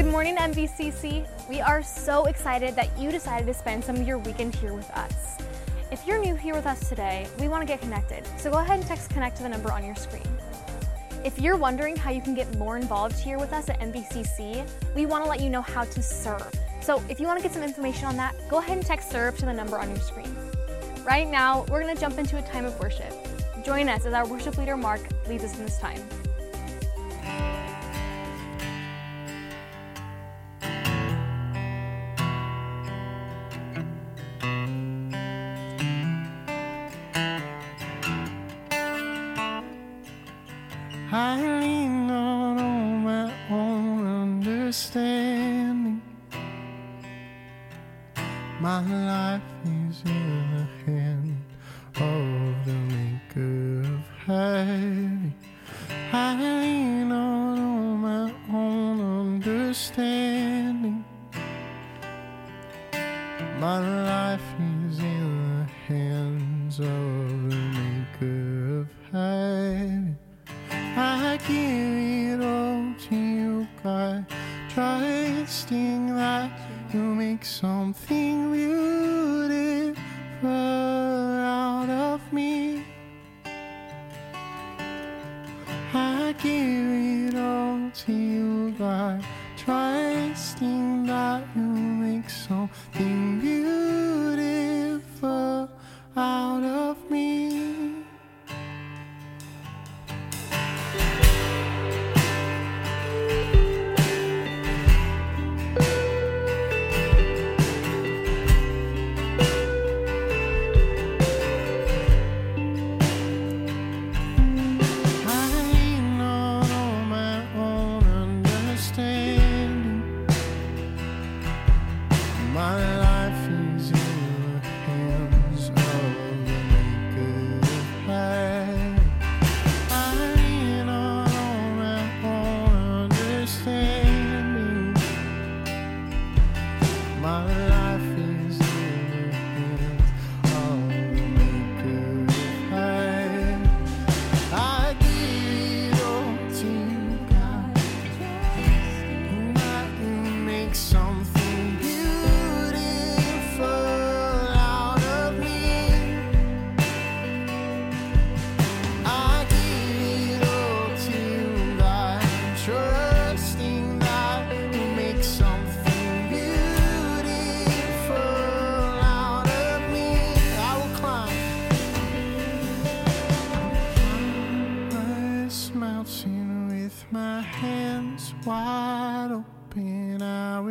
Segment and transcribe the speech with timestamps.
[0.00, 1.28] Good morning, MVCC.
[1.46, 4.90] We are so excited that you decided to spend some of your weekend here with
[4.92, 5.36] us.
[5.92, 8.78] If you're new here with us today, we want to get connected, so go ahead
[8.78, 10.26] and text connect to the number on your screen.
[11.22, 15.04] If you're wondering how you can get more involved here with us at MVCC, we
[15.04, 16.50] want to let you know how to serve.
[16.80, 19.36] So if you want to get some information on that, go ahead and text serve
[19.36, 20.34] to the number on your screen.
[21.04, 23.12] Right now, we're going to jump into a time of worship.
[23.62, 26.00] Join us as our worship leader Mark leads us in this time.
[54.32, 55.32] I
[56.38, 59.00] lean on my own
[59.36, 61.04] understanding.
[63.58, 63.99] My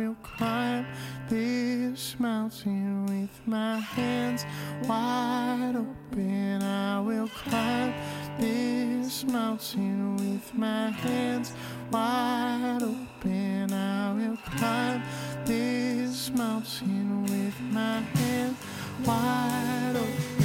[0.00, 0.86] will climb
[1.28, 4.46] this mountain with my hands
[4.88, 6.62] wide open.
[6.62, 7.92] I will climb
[8.38, 11.52] this mountain with my hands
[11.90, 13.72] wide open.
[13.72, 15.02] I will climb
[15.44, 18.56] this mountain with my hands
[19.04, 20.39] wide open.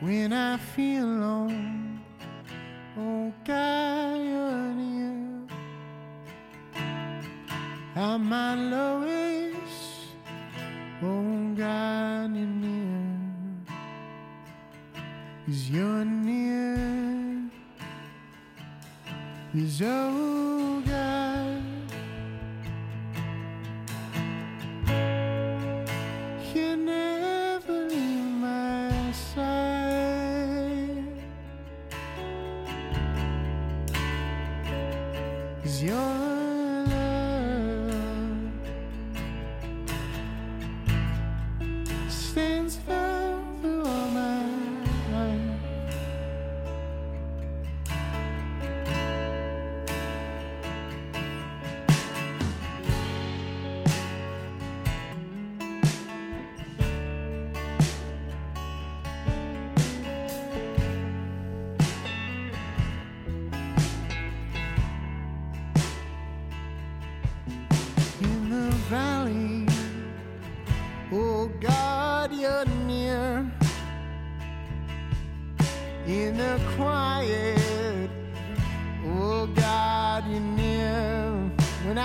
[0.00, 2.00] when I feel alone.
[2.96, 4.76] Oh, Guyana,
[7.96, 10.14] I'm my lowest.
[11.02, 12.46] Oh, Guyana,
[15.48, 17.50] is you're near.
[19.54, 20.47] Is oh.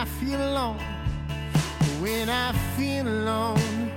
[0.06, 0.80] Feel alone,
[2.02, 3.92] when I feel alone,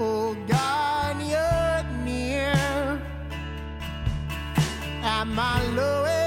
[0.00, 2.52] oh God, you're near.
[5.02, 6.25] At my lowest.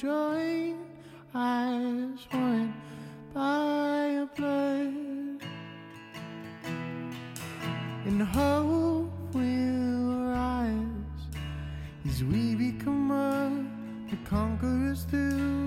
[0.00, 0.78] joined
[1.34, 2.72] as one
[3.34, 4.94] by a blood.
[8.06, 10.86] And hope will rise
[12.08, 13.68] as we become
[14.10, 15.59] the conquerors through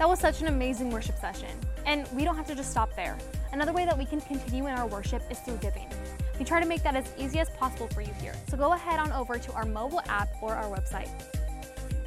[0.00, 1.50] That was such an amazing worship session.
[1.84, 3.18] And we don't have to just stop there.
[3.52, 5.86] Another way that we can continue in our worship is through giving.
[6.38, 8.32] We try to make that as easy as possible for you here.
[8.48, 11.10] So go ahead on over to our mobile app or our website.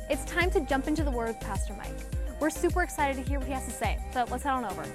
[0.10, 1.94] It's time to jump into the Word with Pastor Mike.
[2.40, 4.88] We're super excited to hear what he has to say, so let's head on over.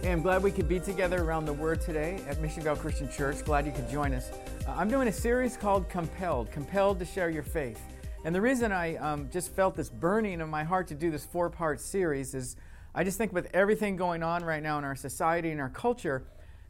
[0.00, 3.10] Hey, I'm glad we could be together around the Word today at Mission Vale Christian
[3.10, 3.44] Church.
[3.44, 4.30] Glad you could join us.
[4.66, 7.82] Uh, I'm doing a series called Compelled, Compelled to Share Your Faith.
[8.24, 11.26] And the reason I um, just felt this burning in my heart to do this
[11.26, 12.56] four part series is
[12.94, 16.24] I just think with everything going on right now in our society and our culture,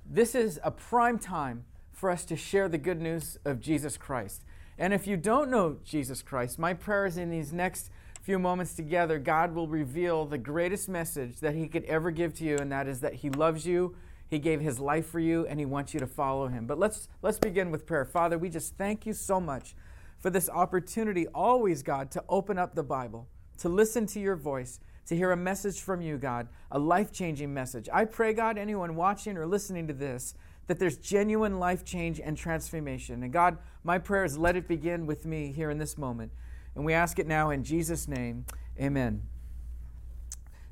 [0.04, 4.42] this is a prime time for us to share the good news of Jesus Christ.
[4.78, 7.88] And if you don't know Jesus Christ, my prayer is in these next
[8.20, 12.44] few moments together, God will reveal the greatest message that He could ever give to
[12.44, 13.94] you, and that is that He loves you,
[14.28, 16.66] He gave His life for you, and He wants you to follow Him.
[16.66, 18.04] But let's, let's begin with prayer.
[18.04, 19.76] Father, we just thank you so much
[20.25, 23.28] for this opportunity, always, God, to open up the Bible,
[23.59, 27.52] to listen to your voice to hear a message from you, God, a life changing
[27.52, 27.90] message.
[27.93, 30.35] I pray, God, anyone watching or listening to this,
[30.66, 33.23] that there's genuine life change and transformation.
[33.23, 36.33] And God, my prayer is let it begin with me here in this moment.
[36.75, 38.47] And we ask it now in Jesus' name.
[38.81, 39.25] Amen.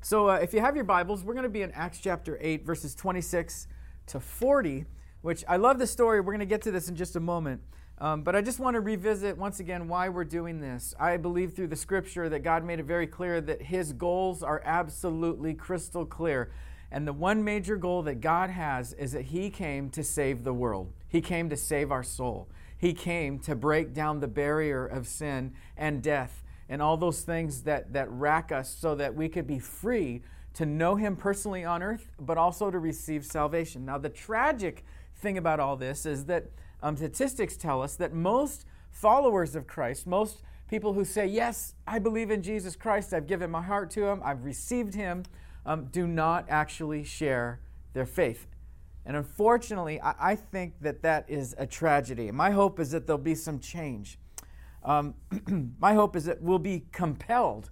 [0.01, 2.65] So uh, if you have your Bibles, we're going to be in Acts chapter 8,
[2.65, 3.67] verses 26
[4.07, 4.85] to 40,
[5.21, 6.21] which I love the story.
[6.21, 7.61] We're going to get to this in just a moment.
[8.03, 10.93] Um, but I just want to revisit once again why we're doing this.
[10.99, 14.61] I believe through the scripture that God made it very clear that His goals are
[14.65, 16.51] absolutely crystal clear.
[16.91, 20.53] And the one major goal that God has is that He came to save the
[20.53, 22.49] world, He came to save our soul.
[22.77, 27.61] He came to break down the barrier of sin and death and all those things
[27.61, 30.23] that, that rack us so that we could be free
[30.55, 33.85] to know Him personally on earth, but also to receive salvation.
[33.85, 34.83] Now, the tragic
[35.15, 36.47] thing about all this is that
[36.83, 41.97] um, statistics tell us that most followers of Christ, most people who say, Yes, I
[41.97, 45.23] believe in Jesus Christ, I've given my heart to Him, I've received Him,
[45.65, 47.61] um, do not actually share
[47.93, 48.47] their faith.
[49.05, 52.31] And unfortunately, I, I, think that that is a tragedy.
[52.31, 54.17] My hope is that there'll be some change.
[54.83, 55.15] Um,
[55.79, 57.69] my hope is that we'll be compelled,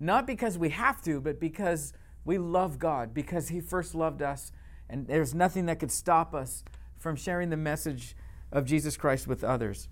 [0.00, 1.92] not because we have to, but because
[2.24, 4.50] we love God, because He first loved us,
[4.88, 6.64] and there's nothing that could stop us
[6.98, 8.16] from sharing the message
[8.52, 9.88] of Jesus Christ with others.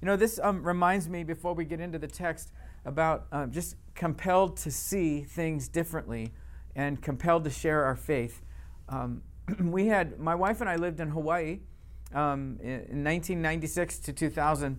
[0.00, 2.52] You know, this um, reminds me, before we get into the text,
[2.84, 6.32] about um, just compelled to see things differently
[6.76, 8.42] and compelled to share our faith.
[8.88, 9.22] Um,
[9.60, 11.60] we had, my wife and I lived in Hawaii
[12.14, 14.78] um, in, in 1996 to 2000.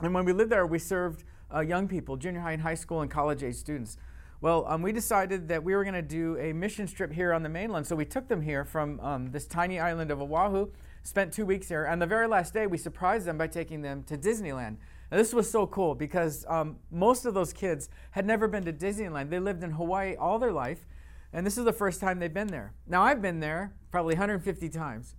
[0.00, 3.00] And when we lived there, we served uh, young people, junior high and high school
[3.02, 3.96] and college age students.
[4.40, 7.42] Well, um, we decided that we were going to do a mission trip here on
[7.42, 7.86] the mainland.
[7.86, 10.70] So we took them here from um, this tiny island of Oahu
[11.02, 11.84] spent two weeks here.
[11.84, 14.76] And the very last day, we surprised them by taking them to Disneyland.
[15.10, 19.30] This was so cool because um, most of those kids had never been to Disneyland.
[19.30, 20.86] They lived in Hawaii all their life,
[21.32, 22.74] and this is the first time they've been there.
[22.86, 25.16] Now, I've been there probably 150 times.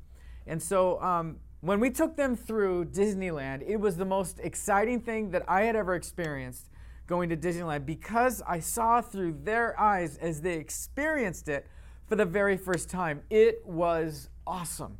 [0.47, 5.31] And so um, when we took them through Disneyland, it was the most exciting thing
[5.31, 6.69] that I had ever experienced
[7.05, 11.67] going to Disneyland because I saw through their eyes as they experienced it
[12.07, 13.21] for the very first time.
[13.29, 14.97] It was awesome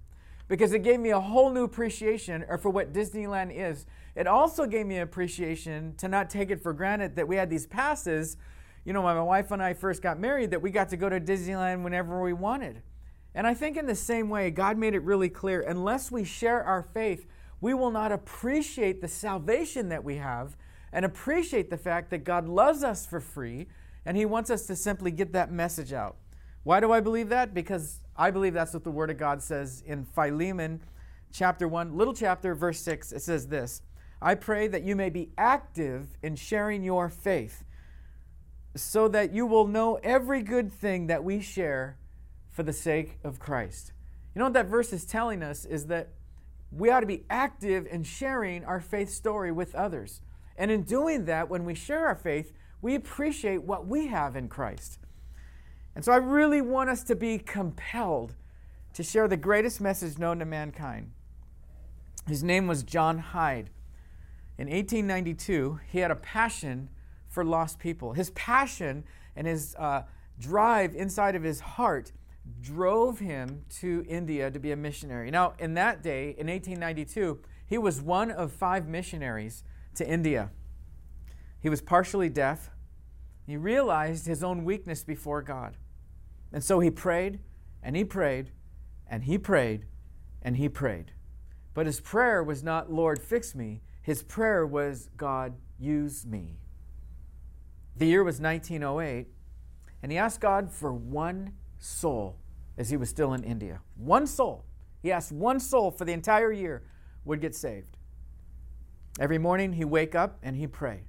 [0.52, 3.86] because it gave me a whole new appreciation for what Disneyland is.
[4.18, 7.66] It also gave me appreciation to not take it for granted that we had these
[7.66, 8.36] passes.
[8.84, 11.08] You know, when my wife and I first got married, that we got to go
[11.08, 12.82] to Disneyland whenever we wanted.
[13.34, 16.62] And I think in the same way, God made it really clear unless we share
[16.62, 17.28] our faith,
[17.62, 20.58] we will not appreciate the salvation that we have
[20.92, 23.68] and appreciate the fact that God loves us for free
[24.06, 26.18] and He wants us to simply get that message out.
[26.64, 27.54] Why do I believe that?
[27.54, 30.82] Because I believe that's what the Word of God says in Philemon
[31.32, 33.12] chapter 1, little chapter, verse 6.
[33.12, 33.82] It says this
[34.22, 37.64] I pray that you may be active in sharing your faith,
[38.76, 41.98] so that you will know every good thing that we share
[42.52, 43.94] for the sake of Christ.
[44.36, 46.10] You know what that verse is telling us is that
[46.72, 50.22] we ought to be active in sharing our faith story with others.
[50.56, 54.48] And in doing that, when we share our faith, we appreciate what we have in
[54.48, 55.00] Christ.
[55.96, 58.36] And so I really want us to be compelled
[58.94, 61.12] to share the greatest message known to mankind.
[62.28, 63.70] His name was John Hyde.
[64.58, 66.90] In 1892, he had a passion
[67.28, 68.14] for lost people.
[68.14, 69.04] His passion
[69.36, 70.04] and his uh,
[70.40, 72.12] drive inside of his heart
[72.62, 75.32] drove him to India to be a missionary.
[75.32, 79.64] Now, in that day, in 1892, he was one of five missionaries
[79.96, 80.52] to India.
[81.60, 82.70] He was partially deaf.
[83.46, 85.78] He realized his own weakness before God.
[86.54, 87.40] And so he prayed
[87.82, 88.52] and he prayed
[89.08, 89.86] and he prayed
[90.42, 91.12] and he prayed.
[91.74, 93.82] But his prayer was not, Lord, fix me.
[94.02, 96.58] His prayer was, God, use me.
[97.96, 99.28] The year was 1908,
[100.02, 102.38] and he asked God for one soul
[102.78, 103.82] as he was still in India.
[103.96, 104.66] One soul.
[105.02, 106.84] He asked one soul for the entire year
[107.26, 107.98] would get saved.
[109.20, 111.04] Every morning he'd wake up and he'd pray.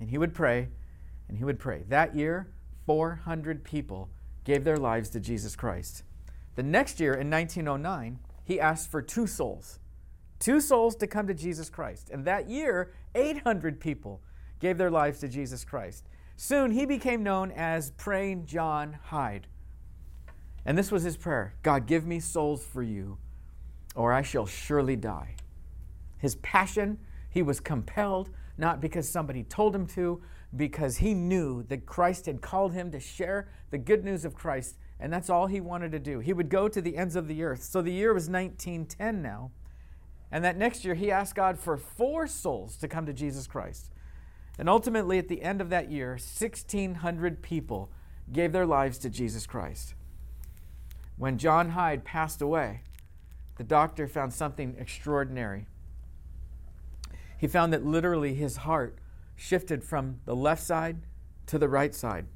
[0.00, 0.68] And he would pray
[1.28, 1.84] and he would pray.
[1.88, 2.52] That year,
[2.86, 4.10] 400 people
[4.46, 6.04] gave their lives to Jesus Christ.
[6.54, 9.80] The next year, in 1909, he asked for two souls.
[10.38, 12.10] Two souls to come to Jesus Christ.
[12.10, 14.22] And that year, 800 people
[14.60, 16.08] gave their lives to Jesus Christ.
[16.36, 19.48] Soon he became known as Praying John Hyde.
[20.64, 23.18] And this was his prayer God, give me souls for you,
[23.96, 25.34] or I shall surely die.
[26.18, 26.98] His passion,
[27.30, 30.22] he was compelled, not because somebody told him to,
[30.56, 34.76] because he knew that Christ had called him to share the good news of Christ,
[34.98, 36.20] and that's all he wanted to do.
[36.20, 37.62] He would go to the ends of the earth.
[37.62, 39.50] So the year was 1910 now.
[40.30, 43.90] And that next year, he asked God for four souls to come to Jesus Christ.
[44.58, 47.90] And ultimately, at the end of that year, 1,600 people
[48.32, 49.94] gave their lives to Jesus Christ.
[51.16, 52.80] When John Hyde passed away,
[53.56, 55.66] the doctor found something extraordinary.
[57.38, 58.98] He found that literally his heart
[59.36, 60.96] shifted from the left side
[61.46, 62.26] to the right side.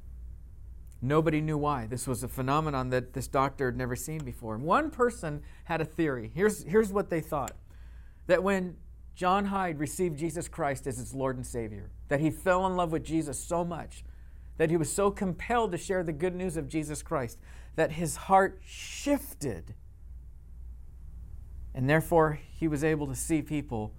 [1.01, 1.87] Nobody knew why.
[1.87, 4.57] This was a phenomenon that this doctor had never seen before.
[4.57, 6.31] One person had a theory.
[6.33, 7.55] Here's, here's what they thought
[8.27, 8.77] that when
[9.15, 12.91] John Hyde received Jesus Christ as his Lord and Savior, that he fell in love
[12.91, 14.03] with Jesus so much,
[14.57, 17.39] that he was so compelled to share the good news of Jesus Christ,
[17.75, 19.73] that his heart shifted.
[21.73, 23.95] And therefore, he was able to see people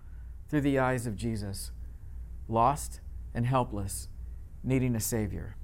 [0.49, 1.73] through the eyes of Jesus
[2.53, 3.01] lost
[3.35, 4.09] and helpless,
[4.62, 5.57] needing a Savior.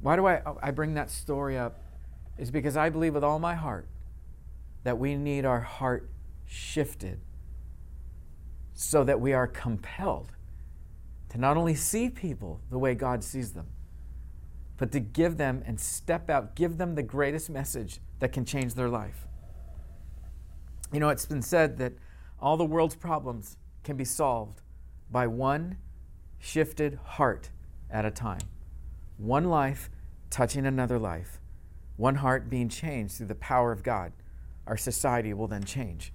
[0.00, 1.80] Why do I, I bring that story up?
[2.38, 3.88] Is because I believe with all my heart
[4.84, 6.08] that we need our heart
[6.46, 7.20] shifted
[8.74, 10.32] so that we are compelled
[11.30, 13.66] to not only see people the way God sees them,
[14.76, 18.74] but to give them and step out, give them the greatest message that can change
[18.74, 19.26] their life.
[20.92, 21.94] You know, it's been said that
[22.40, 24.62] all the world's problems can be solved
[25.10, 25.78] by one
[26.38, 27.50] shifted heart
[27.90, 28.40] at a time.
[29.16, 29.90] One life
[30.30, 31.40] touching another life.
[31.96, 34.12] One heart being changed through the power of God.
[34.66, 36.12] Our society will then change.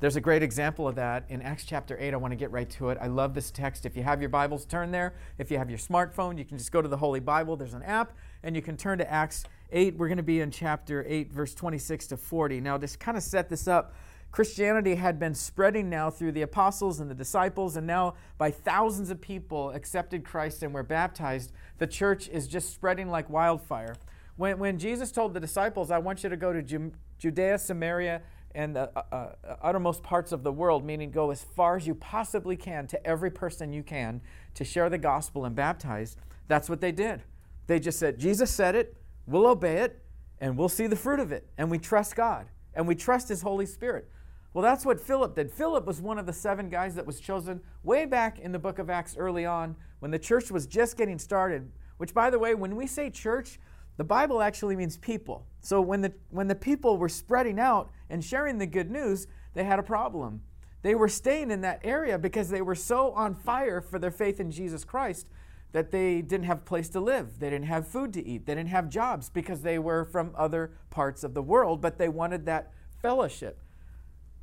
[0.00, 2.14] There's a great example of that in Acts chapter 8.
[2.14, 2.98] I want to get right to it.
[3.00, 3.84] I love this text.
[3.84, 5.14] If you have your Bibles, turn there.
[5.38, 7.56] If you have your smartphone, you can just go to the Holy Bible.
[7.56, 8.12] There's an app,
[8.44, 9.96] and you can turn to Acts 8.
[9.96, 12.60] We're going to be in chapter 8, verse 26 to 40.
[12.60, 13.92] Now, just kind of set this up.
[14.30, 19.10] Christianity had been spreading now through the apostles and the disciples, and now by thousands
[19.10, 21.52] of people accepted Christ and were baptized.
[21.78, 23.96] The church is just spreading like wildfire.
[24.36, 28.22] When, when Jesus told the disciples, I want you to go to Judea, Samaria,
[28.54, 31.94] and the uh, uh, uttermost parts of the world, meaning go as far as you
[31.94, 34.20] possibly can to every person you can
[34.54, 37.22] to share the gospel and baptize, that's what they did.
[37.66, 40.02] They just said, Jesus said it, we'll obey it,
[40.40, 41.46] and we'll see the fruit of it.
[41.58, 44.08] And we trust God, and we trust His Holy Spirit.
[44.54, 45.50] Well, that's what Philip did.
[45.50, 48.78] Philip was one of the seven guys that was chosen way back in the book
[48.78, 51.70] of Acts early on when the church was just getting started.
[51.98, 53.58] Which, by the way, when we say church,
[53.98, 55.46] the Bible actually means people.
[55.60, 59.64] So when the, when the people were spreading out and sharing the good news, they
[59.64, 60.42] had a problem.
[60.82, 64.38] They were staying in that area because they were so on fire for their faith
[64.38, 65.28] in Jesus Christ
[65.72, 67.40] that they didn't have a place to live.
[67.40, 68.46] They didn't have food to eat.
[68.46, 72.08] They didn't have jobs because they were from other parts of the world, but they
[72.08, 73.60] wanted that fellowship.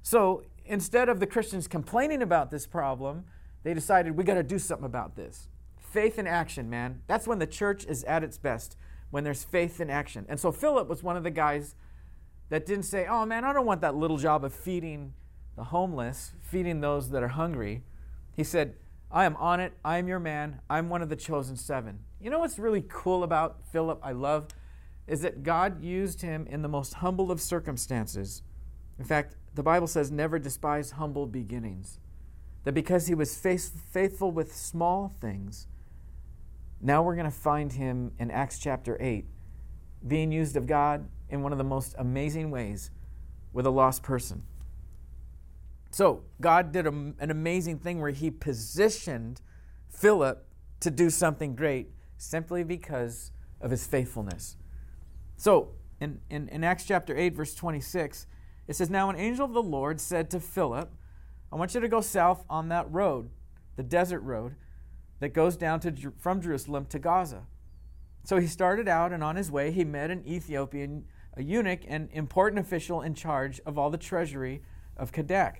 [0.05, 3.25] So instead of the Christians complaining about this problem,
[3.63, 5.49] they decided we got to do something about this.
[5.79, 7.01] Faith in action, man.
[7.07, 8.77] That's when the church is at its best,
[9.09, 10.23] when there's faith in action.
[10.29, 11.73] And so Philip was one of the guys
[12.49, 15.15] that didn't say, oh man, I don't want that little job of feeding
[15.55, 17.81] the homeless, feeding those that are hungry.
[18.35, 18.75] He said,
[19.11, 19.73] I am on it.
[19.83, 20.61] I am your man.
[20.69, 22.01] I'm one of the chosen seven.
[22.21, 24.49] You know what's really cool about Philip, I love,
[25.07, 28.43] is that God used him in the most humble of circumstances.
[28.99, 31.99] In fact, the Bible says, never despise humble beginnings.
[32.63, 35.67] That because he was faithful with small things,
[36.81, 39.25] now we're going to find him in Acts chapter 8
[40.05, 42.91] being used of God in one of the most amazing ways
[43.53, 44.43] with a lost person.
[45.89, 49.41] So, God did a, an amazing thing where he positioned
[49.89, 50.45] Philip
[50.81, 54.57] to do something great simply because of his faithfulness.
[55.37, 55.69] So,
[56.01, 58.27] in, in, in Acts chapter 8, verse 26,
[58.67, 60.91] it says, Now an angel of the Lord said to Philip,
[61.51, 63.29] I want you to go south on that road,
[63.75, 64.55] the desert road,
[65.19, 67.43] that goes down to, from Jerusalem to Gaza.
[68.23, 71.05] So he started out, and on his way, he met an Ethiopian
[71.37, 74.61] a eunuch an important official in charge of all the treasury
[74.97, 75.57] of Kandake,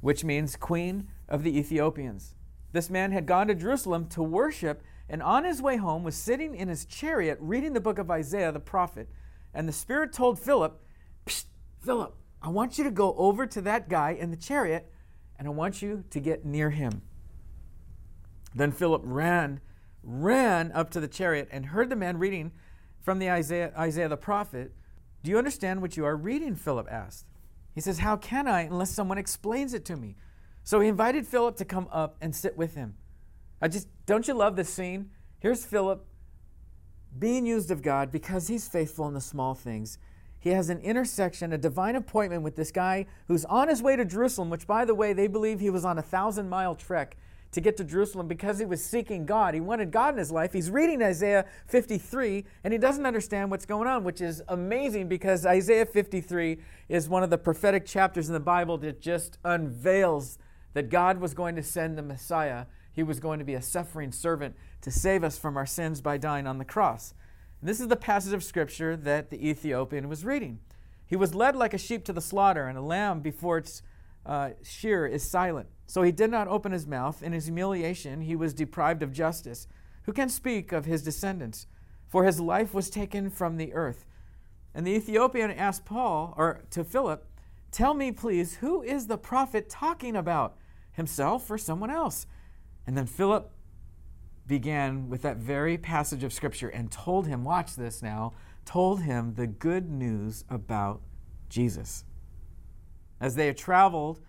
[0.00, 2.34] which means queen of the Ethiopians.
[2.72, 6.54] This man had gone to Jerusalem to worship, and on his way home was sitting
[6.54, 9.08] in his chariot reading the book of Isaiah the prophet.
[9.54, 10.80] And the Spirit told Philip,
[11.88, 14.92] Philip, I want you to go over to that guy in the chariot,
[15.38, 17.00] and I want you to get near him.
[18.54, 19.62] Then Philip ran,
[20.02, 22.52] ran up to the chariot and heard the man reading
[23.00, 24.72] from the Isaiah, Isaiah the prophet.
[25.22, 26.56] Do you understand what you are reading?
[26.56, 27.24] Philip asked.
[27.74, 30.14] He says, How can I unless someone explains it to me?
[30.64, 32.98] So he invited Philip to come up and sit with him.
[33.62, 35.08] I just, don't you love this scene?
[35.40, 36.04] Here's Philip
[37.18, 39.98] being used of God because he's faithful in the small things.
[40.40, 44.04] He has an intersection, a divine appointment with this guy who's on his way to
[44.04, 47.16] Jerusalem, which, by the way, they believe he was on a thousand mile trek
[47.50, 49.54] to get to Jerusalem because he was seeking God.
[49.54, 50.52] He wanted God in his life.
[50.52, 55.46] He's reading Isaiah 53 and he doesn't understand what's going on, which is amazing because
[55.46, 60.38] Isaiah 53 is one of the prophetic chapters in the Bible that just unveils
[60.74, 62.66] that God was going to send the Messiah.
[62.92, 66.18] He was going to be a suffering servant to save us from our sins by
[66.18, 67.14] dying on the cross.
[67.60, 70.60] And this is the passage of scripture that the Ethiopian was reading.
[71.06, 73.82] He was led like a sheep to the slaughter, and a lamb before its
[74.26, 75.68] uh, shear is silent.
[75.86, 77.22] So he did not open his mouth.
[77.22, 79.66] In his humiliation, he was deprived of justice.
[80.02, 81.66] Who can speak of his descendants?
[82.06, 84.04] For his life was taken from the earth.
[84.74, 87.24] And the Ethiopian asked Paul, or to Philip,
[87.70, 90.56] Tell me, please, who is the prophet talking about?
[90.92, 92.26] Himself or someone else?
[92.86, 93.50] And then Philip
[94.48, 98.32] began with that very passage of Scripture and told him, watch this now,
[98.64, 101.02] told him the good news about
[101.48, 102.04] Jesus.
[103.20, 104.20] As they had traveled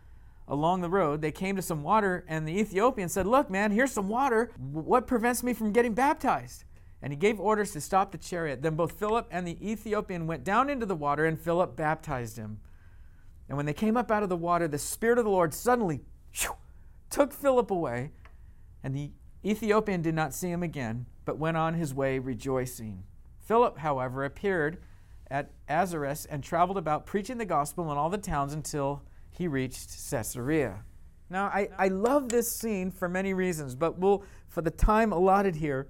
[0.47, 3.91] along the road, they came to some water, and the Ethiopian said, Look, man, here's
[3.91, 4.51] some water.
[4.57, 6.65] What prevents me from getting baptized?
[7.01, 8.61] And he gave orders to stop the chariot.
[8.61, 12.59] Then both Philip and the Ethiopian went down into the water, and Philip baptized him.
[13.47, 16.01] And when they came up out of the water, the Spirit of the Lord suddenly
[17.09, 18.11] took Philip away,
[18.83, 19.11] and the
[19.45, 23.03] Ethiopian did not see him again, but went on his way rejoicing.
[23.39, 24.81] Philip, however, appeared
[25.31, 29.89] at Azotus and traveled about preaching the gospel in all the towns until he reached
[30.09, 30.83] Caesarea.
[31.29, 35.55] Now, I, I love this scene for many reasons, but we'll, for the time allotted
[35.55, 35.87] here,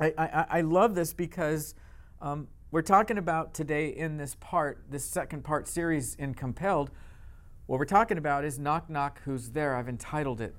[0.00, 1.74] I, I, I love this because
[2.20, 6.90] um, we're talking about today in this part, this second part series in Compelled,
[7.66, 9.76] what we're talking about is Knock Knock Who's There.
[9.76, 10.54] I've entitled it.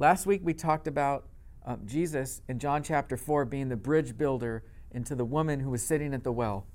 [0.00, 1.26] Last week we talked about
[1.66, 5.82] um, Jesus in John chapter 4 being the bridge builder into the woman who was
[5.82, 6.68] sitting at the well,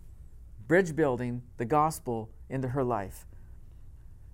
[0.68, 3.26] bridge building the gospel into her life.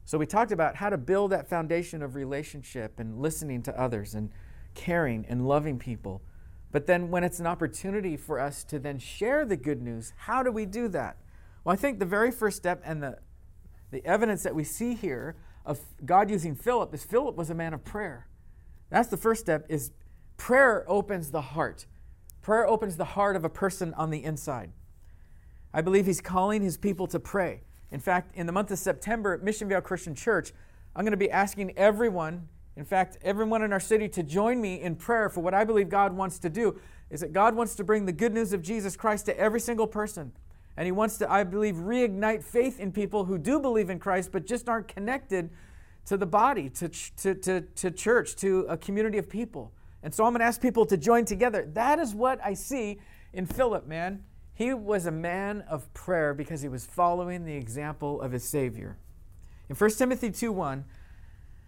[0.06, 4.16] So we talked about how to build that foundation of relationship and listening to others
[4.16, 4.32] and
[4.74, 6.24] caring and loving people.
[6.72, 10.42] But then when it's an opportunity for us to then share the good news, how
[10.42, 11.18] do we do that?
[11.64, 13.20] Well, I think the very first step and the,
[13.92, 17.76] the evidence that we see here of God using Philip is Philip was a man
[17.76, 18.26] of prayer.
[18.90, 19.92] That's the first step is
[20.38, 21.86] prayer opens the heart.
[22.42, 24.72] Prayer opens the heart of a person on the inside.
[25.74, 27.62] I believe he's calling his people to pray.
[27.92, 30.54] In fact, in the month of September at Mission Vale Christian Church,
[30.96, 34.82] I'm going to be asking everyone, in fact, everyone in our city to join me
[34.82, 36.80] in prayer for what I believe God wants to do.
[37.10, 39.88] Is that God wants to bring the good news of Jesus Christ to every single
[39.88, 40.32] person.
[40.78, 44.32] And He wants to, I believe, reignite faith in people who do believe in Christ
[44.32, 45.50] but just aren't connected
[46.10, 49.72] to the body, to, to, to, to church, to a community of people.
[50.02, 51.70] And so I'm going to ask people to join together.
[51.74, 53.00] That is what I see
[53.32, 54.24] in Philip, man.
[54.56, 58.98] He was a man of prayer because he was following the example of his Savior.
[59.70, 60.84] In 1 Timothy 2:1,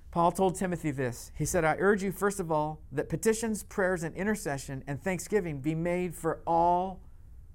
[0.10, 1.32] Paul told Timothy this.
[1.38, 5.62] He said, I urge you, first of all, that petitions, prayers, and intercession and thanksgiving
[5.62, 7.00] be made for all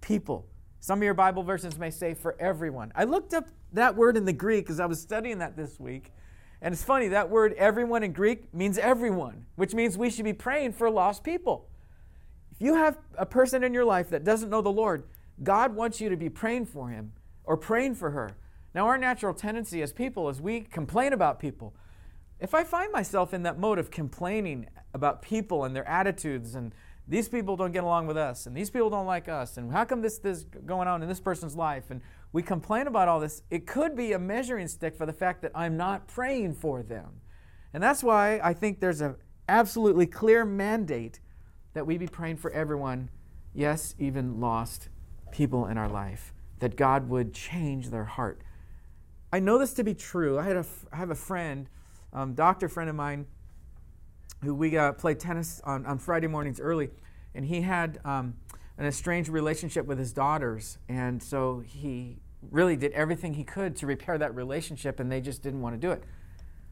[0.00, 0.46] people.
[0.78, 2.92] Some of your Bible versions may say for everyone.
[2.94, 6.12] I looked up that word in the Greek as I was studying that this week.
[6.62, 10.32] And it's funny, that word everyone in Greek means everyone, which means we should be
[10.32, 11.68] praying for lost people.
[12.52, 15.04] If you have a person in your life that doesn't know the Lord,
[15.42, 17.12] God wants you to be praying for him
[17.44, 18.36] or praying for her.
[18.74, 21.74] Now, our natural tendency as people is we complain about people.
[22.40, 26.74] If I find myself in that mode of complaining about people and their attitudes and
[27.08, 29.84] these people don't get along with us and these people don't like us and how
[29.84, 32.00] come this is going on in this person's life and
[32.32, 35.52] we complain about all this, it could be a measuring stick for the fact that
[35.54, 37.20] I'm not praying for them.
[37.72, 39.16] And that's why I think there's an
[39.48, 41.20] absolutely clear mandate
[41.74, 43.10] that we be praying for everyone,
[43.54, 44.88] yes, even lost
[45.30, 48.42] people in our life, that God would change their heart.
[49.32, 50.38] I know this to be true.
[50.38, 51.68] I, had a, I have a friend,
[52.12, 53.26] um, doctor friend of mine,
[54.42, 56.90] who we uh, play tennis on, on Friday mornings early.
[57.36, 58.34] and he had um,
[58.78, 62.18] an estranged relationship with his daughters, and so he
[62.50, 65.80] really did everything he could to repair that relationship, and they just didn't want to
[65.80, 66.04] do it.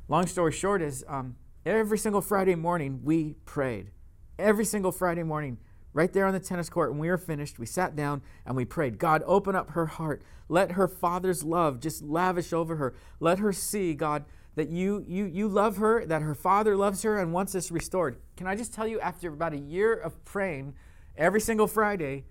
[0.09, 3.91] Long story short is um, every single Friday morning we prayed.
[4.39, 5.59] Every single Friday morning,
[5.93, 8.65] right there on the tennis court, when we were finished, we sat down and we
[8.65, 8.99] prayed.
[8.99, 10.23] God, open up her heart.
[10.49, 12.95] Let her father's love just lavish over her.
[13.19, 14.25] Let her see, God,
[14.57, 18.19] that you, you, you love her, that her father loves her and wants this restored.
[18.37, 20.75] Can I just tell you, after about a year of praying
[21.17, 22.25] every single Friday,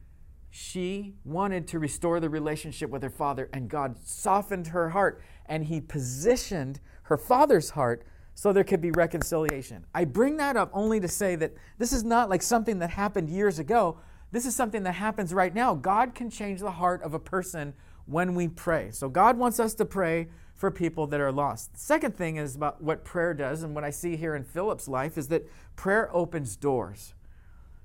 [0.49, 5.65] she wanted to restore the relationship with her father, and God softened her heart, and
[5.65, 9.85] He positioned her father's heart so there could be reconciliation.
[9.93, 13.29] I bring that up only to say that this is not like something that happened
[13.29, 13.99] years ago.
[14.31, 15.75] This is something that happens right now.
[15.75, 17.73] God can change the heart of a person
[18.05, 18.91] when we pray.
[18.91, 21.77] So God wants us to pray for people that are lost.
[21.77, 25.17] Second thing is about what prayer does, and what I see here in Philip's life
[25.17, 27.13] is that prayer opens doors.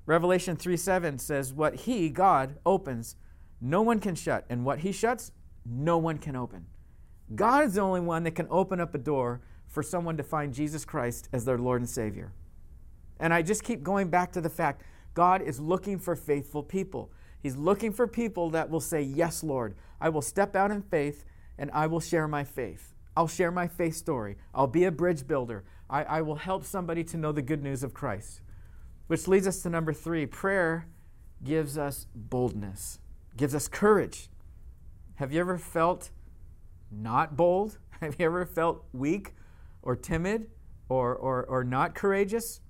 [0.09, 3.17] Revelation 3 7 says, What he, God, opens,
[3.61, 5.33] no one can shut, and what he shuts,
[5.67, 6.65] no one can open.
[7.35, 10.55] God is the only one that can open up a door for someone to find
[10.55, 12.33] Jesus Christ as their Lord and Savior.
[13.21, 17.13] And I just keep going back to the fact God is looking for faithful people.
[17.43, 21.27] He's looking for people that will say, Yes, Lord, I will step out in faith
[21.59, 22.95] and I will share my faith.
[23.15, 24.39] I'll share my faith story.
[24.55, 25.65] I'll be a bridge builder.
[25.91, 28.41] I, I will help somebody to know the good news of Christ.
[29.09, 30.87] Which leads us to number three prayer
[31.43, 33.01] gives us boldness,
[33.37, 34.29] gives us courage.
[35.17, 36.11] Have you ever felt
[36.91, 37.79] not bold?
[38.01, 39.35] Have you ever felt weak
[39.83, 40.49] or timid
[40.89, 42.61] or, or, or not courageous?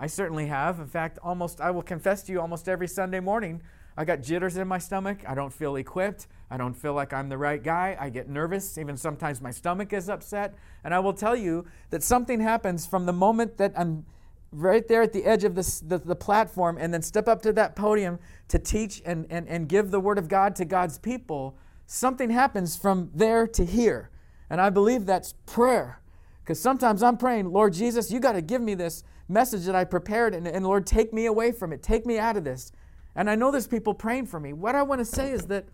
[0.00, 0.80] I certainly have.
[0.80, 3.60] In fact, almost, I will confess to you, almost every Sunday morning,
[3.96, 5.18] I got jitters in my stomach.
[5.26, 6.28] I don't feel equipped.
[6.50, 7.96] I don't feel like I'm the right guy.
[7.98, 8.78] I get nervous.
[8.78, 10.54] Even sometimes my stomach is upset.
[10.84, 14.06] And I will tell you that something happens from the moment that I'm
[14.50, 17.76] right there at the edge of the, the platform and then step up to that
[17.76, 21.56] podium to teach and, and, and give the Word of God to God's people,
[21.86, 24.10] something happens from there to here.
[24.48, 26.00] And I believe that's prayer.
[26.42, 29.84] Because sometimes I'm praying, Lord Jesus, you got to give me this message that I
[29.84, 31.82] prepared, and, and Lord, take me away from it.
[31.82, 32.72] Take me out of this.
[33.14, 34.54] And I know there's people praying for me.
[34.54, 35.66] What I want to say is that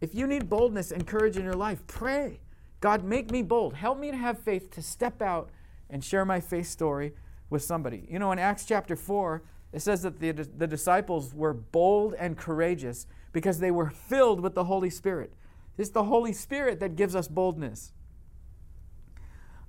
[0.00, 2.40] if you need boldness and courage in your life, pray.
[2.80, 3.74] God, make me bold.
[3.74, 5.50] Help me to have faith to step out
[5.90, 7.14] and share my faith story
[7.54, 8.04] with somebody.
[8.10, 12.36] You know, in Acts chapter 4, it says that the, the disciples were bold and
[12.36, 15.32] courageous because they were filled with the Holy Spirit.
[15.78, 17.92] It's the Holy Spirit that gives us boldness.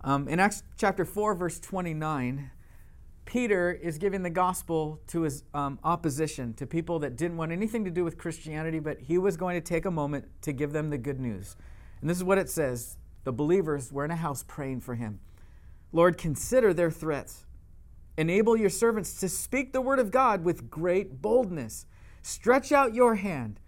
[0.02, 2.50] Um, in Acts chapter 4, verse 29,
[3.26, 7.86] Peter is giving the gospel to his um, opposition, to people that didn't want anything
[7.86, 10.90] to do with Christianity, but he was going to take a moment to give them
[10.90, 11.56] the good news.
[12.02, 15.20] And this is what it says The believers were in a house praying for him.
[15.92, 17.45] Lord, consider their threats.
[18.18, 21.86] Enable your servants to speak the word of God with great boldness.
[22.22, 23.60] Stretch out your hand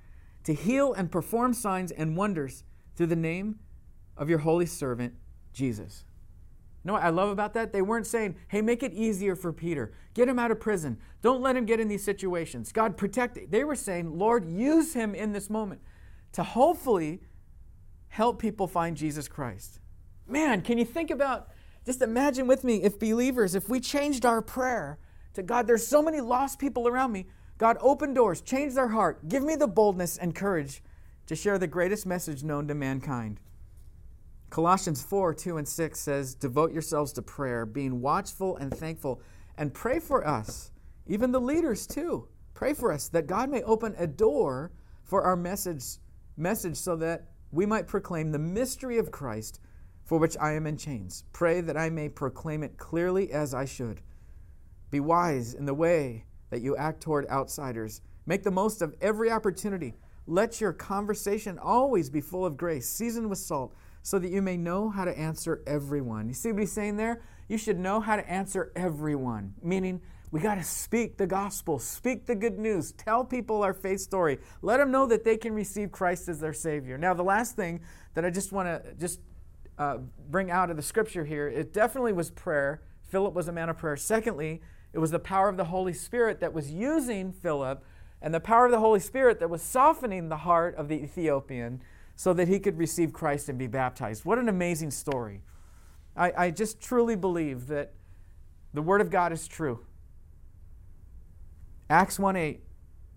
[0.44, 2.64] to heal and perform signs and wonders
[2.96, 3.60] through the name
[4.16, 5.14] of your holy servant,
[5.54, 6.06] Jesus.
[6.84, 7.74] You know what I love about that?
[7.74, 9.92] They weren't saying, hey, make it easier for Peter.
[10.14, 10.98] Get him out of prison.
[11.22, 12.72] Don't let him get in these situations.
[12.72, 13.52] God, protect it.
[13.52, 15.82] They were saying, Lord, use him in this moment
[16.32, 17.20] to hopefully
[18.08, 19.80] help people find Jesus Christ.
[20.26, 21.50] Man, can you think about
[21.88, 25.00] just imagine with me if believers, if we changed our prayer
[25.36, 27.28] to God, there's so many lost people around me.
[27.58, 30.84] God, open doors, change their heart, give me the boldness and courage
[31.28, 33.40] to share the greatest message known to mankind.
[34.50, 39.22] Colossians 4 2 and 6 says, Devote yourselves to prayer, being watchful and thankful,
[39.58, 40.72] and pray for us,
[41.06, 42.28] even the leaders too.
[42.54, 44.74] Pray for us that God may open a door
[45.04, 45.86] for our message,
[46.36, 49.62] message so that we might proclaim the mystery of Christ
[50.08, 51.26] for which I am in chains.
[51.34, 54.02] Pray that I may proclaim it clearly as I should.
[54.90, 58.02] Be wise in the way that you act toward outsiders.
[58.26, 59.96] Make the most of every opportunity.
[60.26, 64.56] Let your conversation always be full of grace, seasoned with salt, so that you may
[64.56, 66.30] know how to answer everyone.
[66.30, 67.22] You see what he's saying there?
[67.50, 72.26] You should know how to answer everyone, meaning we got to speak the gospel, speak
[72.26, 75.92] the good news, tell people our faith story, let them know that they can receive
[75.92, 76.98] Christ as their Savior.
[76.98, 77.82] Now, the last thing
[78.14, 79.20] that I just want to just
[79.78, 79.98] uh,
[80.30, 82.82] bring out of the scripture here, it definitely was prayer.
[83.10, 83.96] Philip was a man of prayer.
[83.96, 84.62] Secondly,
[84.94, 87.84] it was the power of the Holy Spirit that was using Philip
[88.22, 91.82] and the power of the Holy Spirit that was softening the heart of the Ethiopian
[92.16, 94.26] so that he could receive Christ and be baptized.
[94.26, 95.42] What an amazing story.
[96.16, 97.94] I, I just truly believe that
[98.74, 99.86] the Word of God is true.
[101.90, 102.64] Acts 1 8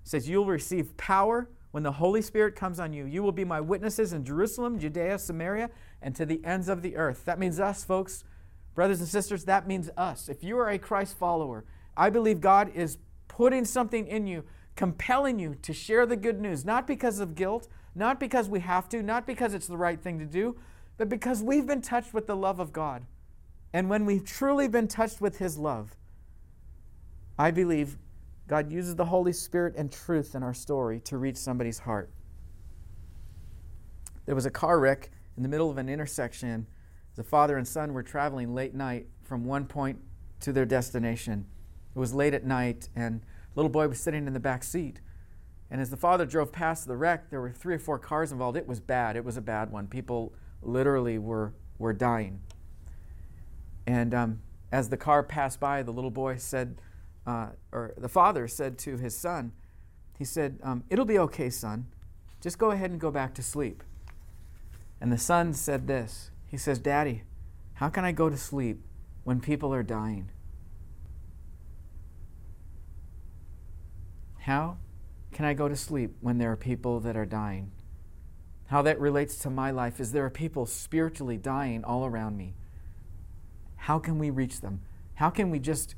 [0.05, 3.07] says, You'll receive power when the Holy Spirit comes on you.
[3.07, 5.71] You will be my witnesses in Jerusalem, Judea, Samaria,
[6.03, 7.25] and to the ends of the earth.
[7.25, 8.25] That means us, folks.
[8.75, 10.29] Brothers and sisters, that means us.
[10.29, 11.65] If you are a Christ follower,
[11.97, 14.45] I believe God is putting something in you,
[14.77, 18.89] compelling you to share the good news, not because of guilt, not because we have
[18.91, 20.57] to, not because it's the right thing to do,
[20.97, 23.05] but because we've been touched with the love of God.
[23.73, 25.97] And when we've truly been touched with His love,
[27.39, 27.99] I believe
[28.47, 32.11] God uses the Holy Spirit and truth in our story to reach somebody's heart.
[34.27, 36.67] There was a car wreck in the middle of an intersection.
[37.17, 39.99] The father and son were traveling late night from one point
[40.41, 41.47] to their destination.
[41.95, 43.23] It was late at night, and
[43.55, 45.01] little boy was sitting in the back seat.
[45.71, 48.57] And as the father drove past the wreck, there were three or four cars involved.
[48.57, 49.17] It was bad.
[49.17, 49.87] It was a bad one.
[49.87, 52.41] People literally were, were dying.
[53.87, 56.81] And um, as the car passed by, the little boy said,
[57.27, 59.53] uh, or the father said to his son,
[60.19, 61.87] he said, um, It'll be okay, son.
[62.41, 63.83] Just go ahead and go back to sleep.
[65.01, 67.23] And the son said this He says, Daddy,
[67.75, 68.83] how can I go to sleep
[69.25, 70.31] when people are dying?
[74.41, 74.79] How
[75.33, 77.73] can I go to sleep when there are people that are dying?
[78.67, 82.55] How that relates to my life is there are people spiritually dying all around me.
[83.77, 84.83] How can we reach them?
[85.15, 85.95] How can we just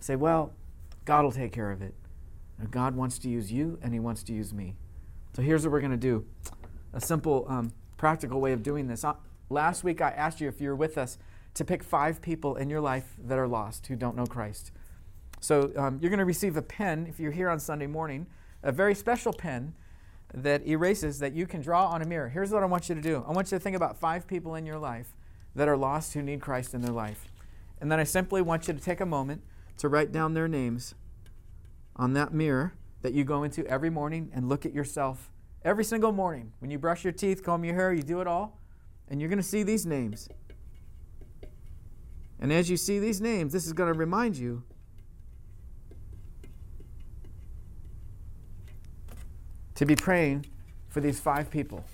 [0.00, 0.54] say, well,
[1.04, 1.94] God will take care of it?
[2.70, 4.76] God wants to use you and He wants to use me.
[5.34, 6.24] So here's what we're going to do
[6.92, 9.04] a simple, um, practical way of doing this.
[9.04, 9.14] Uh,
[9.48, 11.18] last week I asked you if you're with us
[11.54, 14.72] to pick five people in your life that are lost who don't know Christ.
[15.38, 18.26] So um, you're going to receive a pen if you're here on Sunday morning,
[18.64, 19.74] a very special pen
[20.34, 22.28] that erases that you can draw on a mirror.
[22.28, 24.56] Here's what I want you to do I want you to think about five people
[24.56, 25.14] in your life
[25.54, 27.28] that are lost who need Christ in their life.
[27.80, 29.42] And then I simply want you to take a moment
[29.78, 30.96] to write down their names
[31.94, 35.31] on that mirror that you go into every morning and look at yourself
[35.64, 36.52] every single morning.
[36.58, 38.60] When you brush your teeth, comb your hair, you do it all,
[39.08, 40.28] and you're going to see these names.
[42.40, 44.64] And as you see these names, this is going to remind you
[49.76, 50.46] to be praying
[50.88, 51.84] for these five people.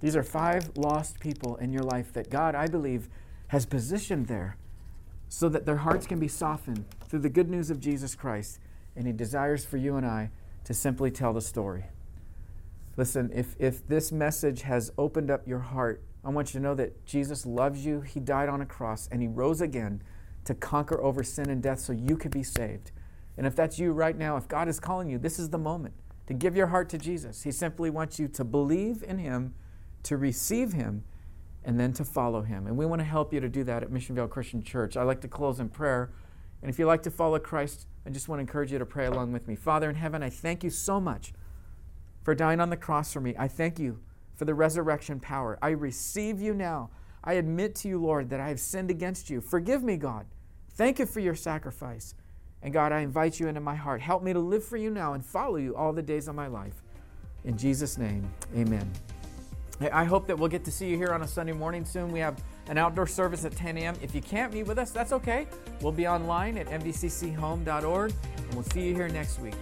[0.00, 3.08] These are five lost people in your life that God, I believe,
[3.48, 4.56] has positioned there
[5.28, 8.58] so that their hearts can be softened through the good news of Jesus Christ.
[8.94, 10.30] And He desires for you and I
[10.64, 11.84] to simply tell the story.
[12.96, 16.74] Listen, if, if this message has opened up your heart, I want you to know
[16.74, 18.02] that Jesus loves you.
[18.02, 20.02] He died on a cross and He rose again
[20.44, 22.92] to conquer over sin and death so you could be saved.
[23.36, 25.94] And if that's you right now, if God is calling you, this is the moment
[26.26, 27.42] to give your heart to Jesus.
[27.42, 29.54] He simply wants you to believe in Him,
[30.04, 31.04] to receive Him,
[31.64, 32.66] and then to follow Him.
[32.66, 34.96] And we want to help you to do that at Missionville Christian Church.
[34.96, 36.12] I like to close in prayer.
[36.60, 39.06] And if you like to follow Christ, I just want to encourage you to pray
[39.06, 39.56] along with me.
[39.56, 41.32] Father in heaven, I thank you so much
[42.22, 43.34] for dying on the cross for me.
[43.38, 44.00] I thank you
[44.34, 45.58] for the resurrection power.
[45.62, 46.90] I receive you now.
[47.24, 49.40] I admit to you, Lord, that I have sinned against you.
[49.40, 50.26] Forgive me, God.
[50.74, 52.14] Thank you for your sacrifice.
[52.62, 54.00] And God, I invite you into my heart.
[54.00, 56.46] Help me to live for you now and follow you all the days of my
[56.46, 56.82] life.
[57.44, 58.90] In Jesus' name, amen.
[59.92, 62.12] I hope that we'll get to see you here on a Sunday morning soon.
[62.12, 63.96] We have an outdoor service at 10 a.m.
[64.00, 65.48] If you can't meet with us, that's okay.
[65.80, 69.54] We'll be online at mvcchome.org, and we'll see you here next week.